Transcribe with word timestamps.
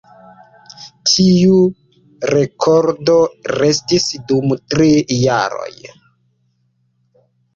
Tiu 1.09 1.57
rekordo 2.31 3.17
restis 3.59 4.07
dum 4.31 4.55
tri 4.75 4.89
jaroj. 5.19 5.71